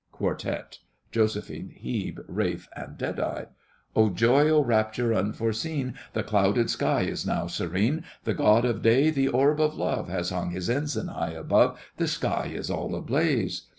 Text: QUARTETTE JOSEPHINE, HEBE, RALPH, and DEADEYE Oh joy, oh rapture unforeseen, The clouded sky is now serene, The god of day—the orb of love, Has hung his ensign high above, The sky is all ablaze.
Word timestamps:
QUARTETTE 0.13 0.79
JOSEPHINE, 1.11 1.73
HEBE, 1.79 2.21
RALPH, 2.27 2.67
and 2.75 2.97
DEADEYE 2.97 3.49
Oh 3.95 4.09
joy, 4.09 4.49
oh 4.49 4.63
rapture 4.63 5.13
unforeseen, 5.13 5.93
The 6.13 6.23
clouded 6.23 6.71
sky 6.71 7.01
is 7.03 7.23
now 7.23 7.45
serene, 7.45 8.03
The 8.23 8.33
god 8.33 8.65
of 8.65 8.81
day—the 8.81 9.27
orb 9.27 9.61
of 9.61 9.75
love, 9.75 10.09
Has 10.09 10.31
hung 10.31 10.49
his 10.49 10.71
ensign 10.71 11.09
high 11.09 11.33
above, 11.33 11.79
The 11.97 12.07
sky 12.07 12.47
is 12.51 12.71
all 12.71 12.95
ablaze. 12.95 13.67